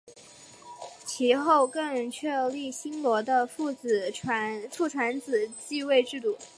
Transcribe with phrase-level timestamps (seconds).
[1.05, 3.71] 其后更确立新罗的父
[4.11, 6.35] 传子继位制度。